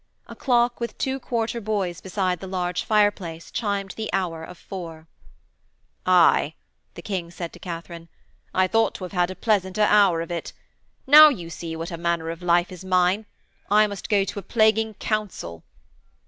A 0.25 0.35
clock 0.35 0.79
with 0.79 0.97
two 0.97 1.19
quarter 1.19 1.61
boys 1.61 2.01
beside 2.01 2.39
the 2.39 2.47
large 2.47 2.83
fireplace 2.83 3.51
chimed 3.51 3.91
the 3.91 4.09
hour 4.11 4.43
of 4.43 4.57
four. 4.57 5.05
'Aye!' 6.07 6.55
the 6.95 7.03
King 7.03 7.25
commented 7.25 7.53
to 7.53 7.59
Katharine. 7.59 8.09
'I 8.51 8.67
thought 8.69 8.95
to 8.95 9.03
have 9.03 9.11
had 9.11 9.29
a 9.29 9.35
pleasanter 9.35 9.83
hour 9.83 10.21
of 10.21 10.31
it. 10.31 10.53
Now 11.05 11.29
you 11.29 11.51
see 11.51 11.75
what 11.75 11.91
manner 11.99 12.31
of 12.31 12.41
life 12.41 12.71
is 12.71 12.83
mine: 12.83 13.27
I 13.69 13.85
must 13.85 14.09
go 14.09 14.23
to 14.23 14.39
a 14.39 14.41
plaguing 14.41 14.95
council!' 14.95 15.63